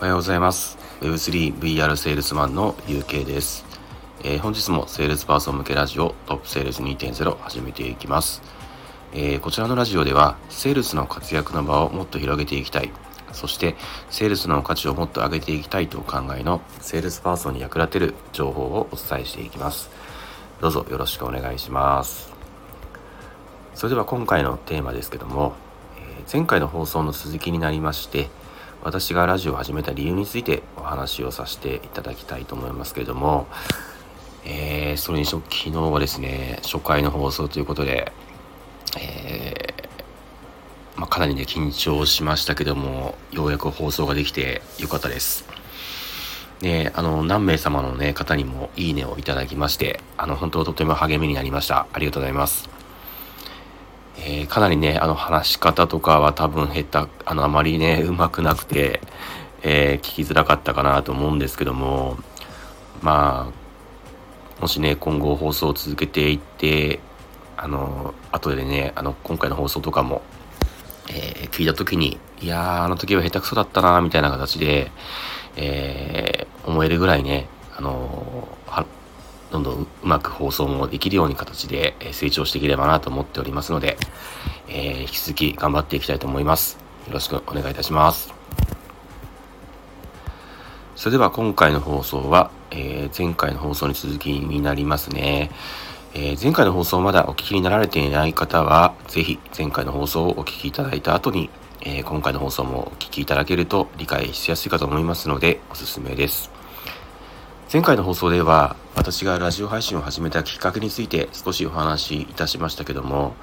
[0.00, 0.78] おはようございます。
[1.02, 3.66] Web3VR セールスマンの UK です、
[4.24, 8.40] えー、本日もセールスパーソン向けラジオトップセールス2.0始めていきます、
[9.12, 12.90] えー、こちらのラジオではセールスの活躍の場をもっと広げていきたい。
[13.34, 13.76] そして
[14.08, 19.90] セールスの価値をもっと上げていきたいとお考えのセールスパーソンに役立てる情報をお伝えしていきます。
[20.62, 22.32] どうぞよろしくお願いします。
[23.74, 25.52] それでは今回のテーマですけども、
[25.98, 28.30] え、前回の放送の続きになりまして
[28.82, 33.46] 私がラジオを始めた理由についてお話をさせていただきたいと思いますけれども、
[34.44, 38.10] えー、それにしろ昨日はですね初回の放送ということで、
[38.98, 45.44] えー、まあ、かなりね緊張しましたけどもようやく放送ができてよかったです。
[46.60, 51.86] であの何名様の、ね、方にもいいねをいただきましてあの本当とても励みになりました。
[51.92, 52.79] ありがとうございます。
[54.18, 59.00] えー、かなりね、あの話し方とかは多分下手、あのあまりね、うまくなくて、
[59.62, 62.18] えー、聞きづらかったかなと思うんですけども、
[63.02, 63.50] ま
[64.58, 67.00] あ、もしね、今後放送を続けていって、
[67.56, 70.22] あの、後でね、あの、今回の放送とかも、
[71.08, 74.90] えー、聞いた時に、いやー、あの時は下手くそだったなみたいな形で、
[75.56, 78.48] えー、思えるぐらいね、あの
[79.50, 83.98] どんどんうまく放送もできるように形で成長していければなと思っておりますので、
[84.68, 86.78] えー、引き続き頑張っていきたいと思います。
[87.06, 88.32] よろしくお願いいたします。
[90.94, 95.50] それでは今回の放送は、えー、前回の放送に続きになりますね。
[96.12, 101.50] えー、前回の放送まだお聞きになられていない方は、ぜひ前回の放送をお聞きいただいた後に、
[101.82, 106.59] え、今回の放送もお聞きいただけると理解しやすいかと思いますので、おすすめです。
[107.72, 113.34] 前回の放送では私がラジオ配信を始めたきっかけについて少しお話しいたしましたけども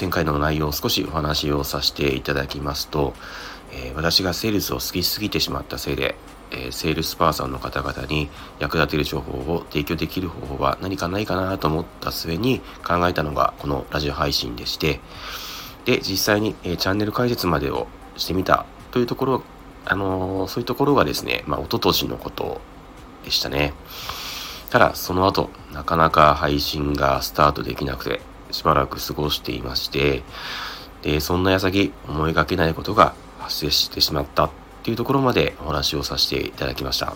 [0.00, 3.14] 前回の内容を少しお話をさせていただきますと、
[3.72, 6.14] え、私がセールスを好きすぎてしまったせいで、
[6.52, 8.30] え、セールスパーソンの方々に
[8.60, 15.00] 役立てる情報を提供できる方法は何かないかなと思った末に考えたのがこのラジオ配信でして
[15.84, 19.42] で実際に、え、チャンネル開設までをしてみたというところ
[19.84, 22.60] あのそういうところがですね、まあ、一昨年のこと
[23.24, 23.72] でしたね。
[24.70, 30.22] ただ、その後、なかなか配信がスタートできなくて、しばらく過ごしていまして、
[31.02, 34.50] で、そんな矢先、思いがけないことが発生してしまったっ
[34.82, 37.14] ていうところまでお話をさせていただきました。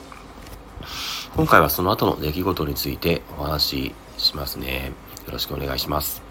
[1.35, 4.93] 今回はその後の出来事についてお話ししますね。
[5.27, 6.23] よろしくお願いします。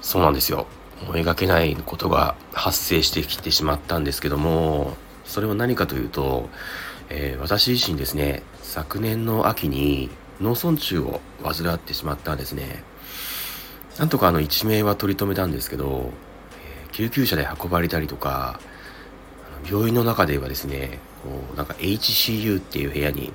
[0.00, 0.66] そうなんですよ。
[1.02, 6.48] 思いがけないことが発生してきてしまったんですけども、それは何かというと、
[7.10, 10.08] えー、私自身ですね、昨年の秋に
[10.40, 12.84] 脳損傷を患ってしまったんですね。
[13.98, 16.12] なんとかあの一命は取り留めたんですけど、
[16.84, 18.60] えー、救急車で運ばれたりとか、
[19.68, 23.32] 病院の中ではですね、こうなんか HCU っていう部屋に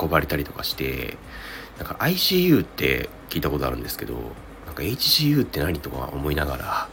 [0.00, 1.18] 運ばれたりとかして、
[1.78, 4.14] なんか ICU って聞いたことあるんですけど、
[4.64, 6.88] なんか HCU って何とか思いながら、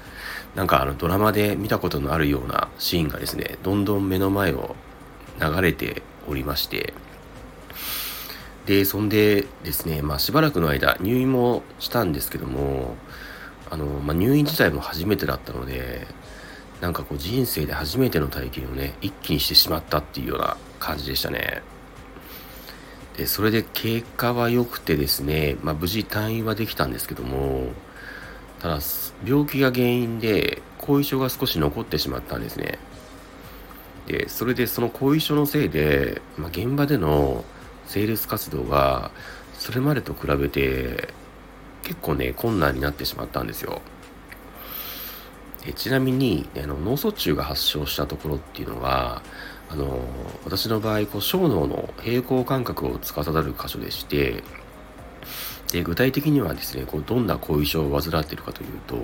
[0.54, 4.76] なんかあのドラマで見たことのあるようなシーンがですね、どんどん目の前を
[5.40, 6.94] 流れておりまして。
[8.66, 12.96] でそんでですね、まあ、しばらくの間入院もしたんですけども
[13.70, 16.08] あの、まあ、入院自体も初めてだったので
[16.80, 21.62] なんかこう人生で初めての体験をね一気にしてしまったっていうような感じでしたね。
[23.18, 27.68] でそれで経過は良くてですね、まあ、無事退院はできたんですけども
[28.60, 28.80] ただ
[29.24, 32.80] 病気が原因で後遺症が少し残ってしまったんですね。
[34.08, 37.46] でそれでその後遺症のせいで、まあ、現場での
[37.86, 39.12] セールス活動が
[39.54, 41.10] それまでと比べて
[41.84, 43.82] 結構ね困難になってしまったんですよ。
[45.66, 49.22] でちなみにあの脳卒中が発症したところっていうのは
[49.70, 50.02] あの
[50.44, 54.44] 私の場合こう小脳の平衡感覚を司る箇所でして
[55.72, 58.98] で具体的にはですねこうどんな後遺症を患っているかというと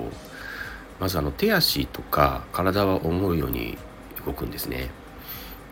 [1.00, 3.77] まずあの手足とか体は思うように
[4.25, 4.89] 動くんですね。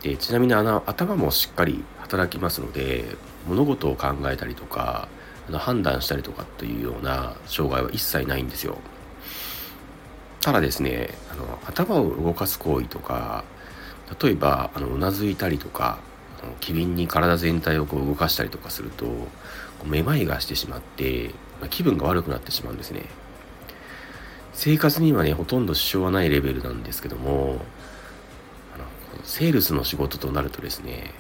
[0.02, 3.06] でちなみにあの頭もしっかり働きますので
[3.48, 5.08] 物事を考えたりとか
[5.48, 8.78] あの判断したりとかというような障害は一切ないんですよ。
[10.42, 13.44] ただですねあの頭を動かす行為とか
[14.22, 16.00] 例えばあのうなずいたりとか
[16.60, 19.06] 機敏に体全体をこう動かしたりとかすると
[19.86, 23.04] めまいがしてしまって、まあ、気分が悪くなってしまうんですね。
[24.54, 27.62] 生活にはねほとんど支障はないレベルなんですけども
[29.24, 31.12] セールスの仕事となるとですね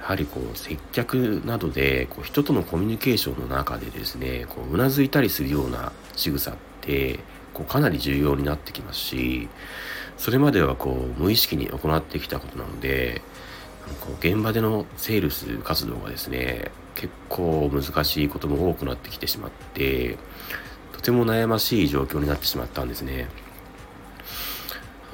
[0.00, 7.18] やはりこう接客などでこう人とのコミュニケーションの中でですねこううなずいたりするような仕草って
[7.52, 9.48] こうかなり重要になってきますし
[10.16, 13.22] それまではこう無意識に行ってきたことなので
[14.00, 20.18] こう現場でのセールス活動がですね結構難しいことも多くなってきてしまって
[20.92, 23.28] とても悩ましい状況になってしまったんですね。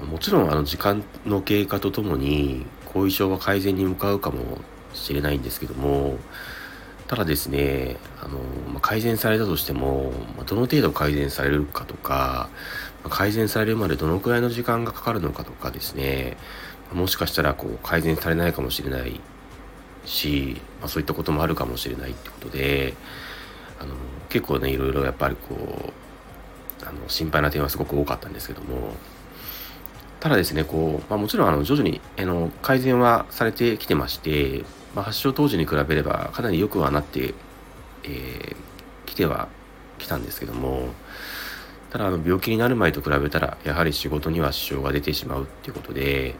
[0.06, 4.58] もちろんあの時間の経過とともに後遺症は改善に向かうかも
[4.94, 6.18] しれないんですけども
[7.06, 8.38] ただですねあの、
[8.70, 12.48] まあ、改善されたとしても、まあ、どの程度改善されるかとか、
[13.04, 16.36] まあ、改善されるまでどのくらいの時間がかかるのかとかですね
[16.92, 19.20] もしかしたらこう改善されないかもしれない
[20.04, 22.94] し、まあ、そういったこともあるかもしれないってことで
[23.78, 23.94] あの
[24.28, 28.94] 結構ねいろいろやっぱりこうあの心配な点はすごく多かったんですけども
[30.22, 34.64] ただですねこう、まあ、もちろんあの徐々にあの改善はされてきてまして
[34.94, 37.34] まあ、発症当時に比べればかなり良くはなってき、
[38.04, 38.56] えー、
[39.06, 39.48] 来ては
[39.98, 40.88] きたんですけども
[41.90, 46.34] ただあの病気になる前と比べたらやはり仕事には支障が出てしまうっていうことで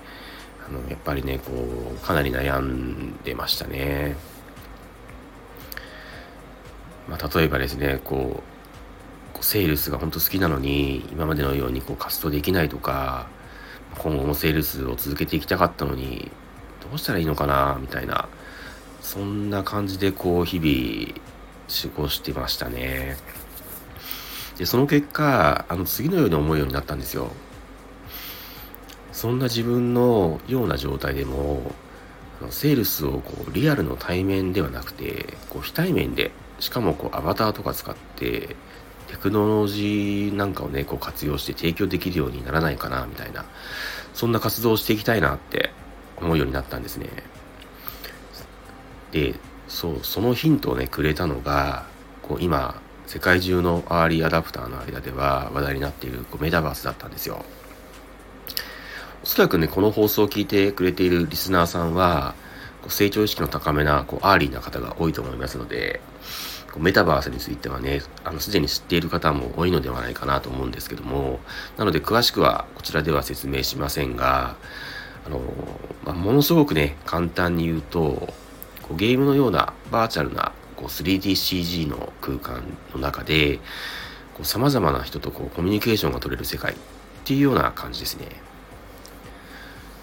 [0.67, 4.17] あのやっぱりねこうかなり悩んでましたね。
[7.09, 8.43] まあ、例えばですねこ
[9.39, 13.27] うセールスが本当好きなのに今までのようにこう活動できないとか
[13.99, 16.31] 今後もセールスを続けていきたかったのに
[16.81, 18.29] どうしたらいいのかなみたいな
[19.01, 21.21] そんな感じでこう日々
[21.95, 23.17] 過ごしてましたね。
[24.57, 27.31] で、その結果、あの次のように思うようになったんですよ。
[29.11, 31.73] そんな自分のような状態でも、
[32.51, 36.31] セールスをこうリアルの対面ではなくて、こう非対面で、
[36.61, 38.57] しかもこうアバターとか使って、
[39.09, 43.45] テクノロジーなんかをね、こう活用して提供できるようにならないかな、みたいな、
[44.15, 45.71] そんな活動をしていきたいなって
[46.17, 47.09] 思うようになったんですね。
[49.13, 49.35] で
[49.69, 51.87] そうそのヒントをねくれたのが
[52.23, 57.45] こう今世界中のアーリーアダプターの間では話題になっているこうメタバースだったんですよ
[59.23, 62.35] おそらくねこの放送を聞いてくれているリスナーさんは
[62.81, 66.01] こう成長意識の高めなこうアーリーな方が多いと思いますので
[66.79, 71.41] メタバースについてはねあのすでに知っている方も多いのではないかなと思うんですけども
[71.77, 74.57] なので詳しくはこちらでは説明しませんが
[75.27, 75.41] あの、
[76.05, 78.33] まあ、ものすごくね簡単に言うと
[78.83, 82.63] こうゲームのようなバーチャルなこう 3DCG の空間
[82.95, 83.61] の中で
[84.43, 86.77] さまざまな人とこうコミュニケーションが取れる世界っ
[87.25, 88.27] ていうような感じですね。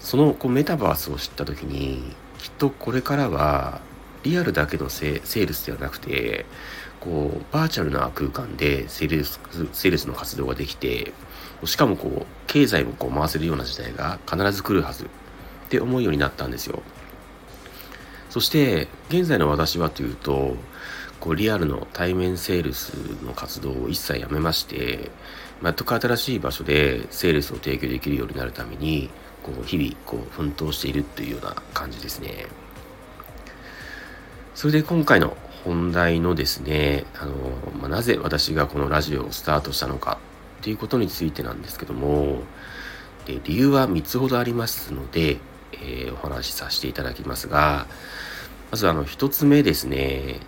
[0.00, 3.82] そのこうメタバースを知った時にきっとこれからは
[4.22, 6.46] リアルだけのセールスではなくて
[7.00, 9.40] こうバーチャルな空間でセールス
[9.72, 11.12] セールスの活動ができて
[11.64, 15.08] しかもこう経済もこう回せるような時代が必ず来るはずっ
[15.68, 16.82] て思うようになったんですよ。
[18.28, 20.56] そして現在の私はというと
[21.18, 22.90] こうリアルの対面セールス
[23.24, 25.10] の活動を一切やめまして
[25.62, 29.10] 全く新しい場所でセールスを提供できるようになるために
[29.42, 32.46] こう日々こう奮闘しているというような感じですね。
[34.54, 37.34] それで今回の本題のですね、あの
[37.80, 40.18] まあ、なぜ私がこのラジオをスタートしたのか
[40.60, 42.42] っていうことについてなんですけども、
[43.26, 45.38] で理由は3つほどありますので、
[45.72, 47.86] えー、お話しさせていただきますが、
[48.70, 50.40] まずあの1つ目ですね。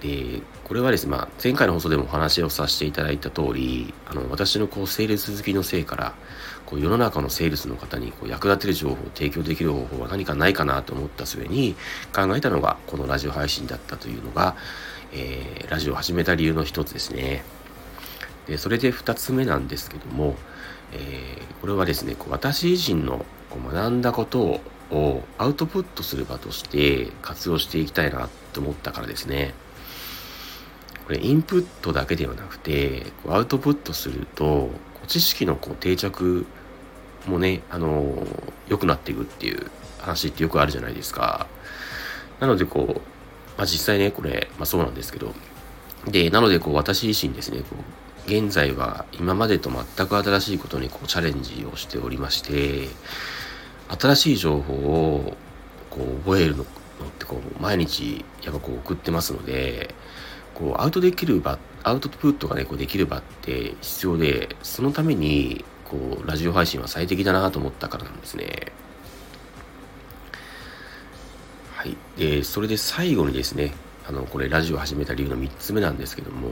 [0.00, 6.14] で、これはですね、まあ、前回の放送でもお話をさせていただいた通り、あの私のこうセールス好きのせいから、
[6.70, 11.74] こう世の中のセールスの方にこう役立てる情報を提供できる方法は何かないかなと思った末に
[12.14, 14.54] 考えたのがこのラジオ配信だったというのが、
[15.12, 17.42] えー、ラジオを始めた理由の一つですね。
[18.46, 20.36] でそれで2つ目なんですけども、
[20.92, 24.60] えー、これはですねこう私自身のこう学んだこと
[24.90, 29.54] をアウトプットする場として活用していきたいなと思ったからですね。
[31.10, 34.70] これインプットだけではなくてこうアウトプットすると
[35.08, 36.46] 知識のこう定着
[37.26, 38.24] もね、あの
[38.68, 41.48] 良くなっていくっていう話ってよくあるじゃないですか。
[42.38, 43.00] なのでこう、
[43.58, 45.34] まあ、実際ねこれ、まあ、そうなんですけど
[46.06, 47.74] でなのでこう私自身ですねこ
[48.28, 52.88] う現在は今までと全く新しいことにこうチャレンジをしておりまして
[53.98, 55.36] 新しい情報を
[55.90, 56.66] こう覚えるのっ
[57.18, 59.92] てこう毎日やっぱこう送ってますので
[60.54, 68.72] こうアウトできる場アウトプットがねこうできる場って必要でそのためにこうラジオ配信は最適だなと思ったからなんですね。
[71.74, 73.72] はい、でそれで最後にですね
[74.06, 76.50] あのこれラジオを始めた理由の3つ目なんですけども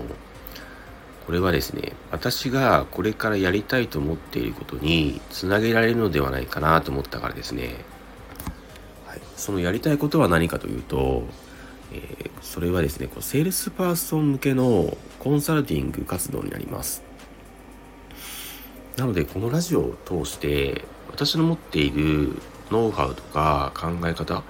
[1.27, 7.75] これはですね私がこれからやりたいと思っていることにつなげられるのではないかなと思ったからですね、
[9.07, 11.25] はい、そのやりたいことは何かというと、
[11.93, 17.03] え、それはですねこうセールスパーソン向けのコンサルティング活動になります。
[18.97, 22.35] なのでこのラジオを通して私の持っている
[22.71, 24.43] ノウハウとか考え方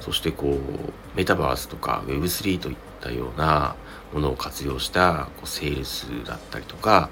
[0.00, 3.74] そしてこうメタバースとか Web3 といったような
[4.12, 7.08] ものを活用したこうセールスだったりとか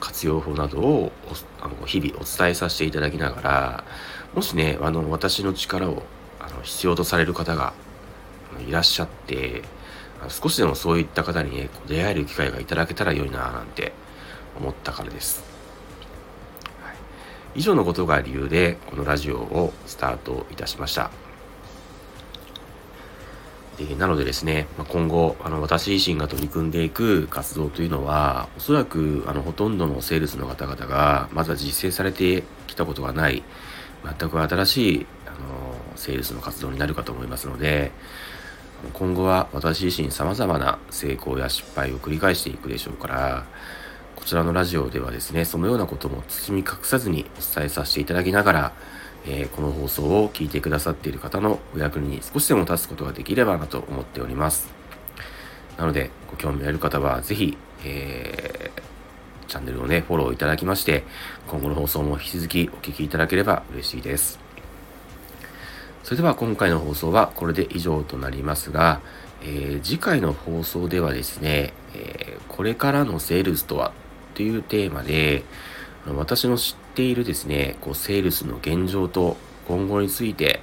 [0.00, 1.12] 活用法などを
[1.60, 3.84] あの日々お伝えさせていただきながら
[4.34, 6.04] もしねあの私の力を
[6.40, 7.72] あの必要とされる方が
[8.66, 9.62] いらっしゃって
[10.28, 13.92] 少しでもそういった方にね出会える機会がいただけたら良いななんて
[14.58, 15.44] 思ったからです、
[16.82, 16.96] はい、
[17.54, 21.10] 以上のことが理由でこのラジオをスタートいたしました。
[23.86, 33.44] でなのでですね、ま今後あの私自身が取り組んでいく活動というのはおそらくあのほとんどのセールスの方々がまだ実践されてきたことがない
[34.04, 37.92] 全く新しいあのセールスの活動になるかと思いますので
[38.92, 43.46] 今後は私自身様々な成功や失敗を繰り返していくでしょうから
[44.14, 48.72] こちらのラジオではですねそのようなことも包み隠さずにお伝えさせていただきながら
[49.26, 54.68] えー、この放送を聞いてくださっている方のお役に少しでも立つことができればなと思っております。
[55.76, 61.04] なので、ご興味ある方はぜひ、えー、チャンネルをね、フォローいただきまして、
[61.48, 64.47] 今後の放送も引き続きお聴きいただければ嬉しいです。
[66.08, 69.02] それでは今回の放送はこれで以上となりますが、
[69.42, 73.92] えー、次回の放送ではですね、えー、これからのセールスとは
[74.32, 75.42] というテーマで、
[76.16, 79.36] 私の知っているですね、こうセールスの現状と
[79.66, 80.62] 今後について、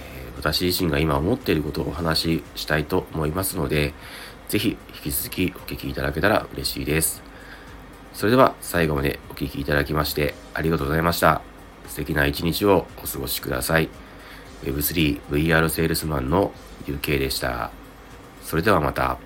[0.00, 3.94] えー、私自身が今思っていることをお話ししたいと思いますので、
[4.48, 7.22] ぜひ引き続きお聞きいただけたら嬉しいです。
[8.14, 11.40] それでは最後までお聴きいただきましてありがとうございました。
[11.86, 14.05] 素敵な一日をお過ごしください。
[14.64, 16.52] Web3VR セールスマンの
[16.86, 17.70] UK でした。
[18.42, 19.18] それではまた。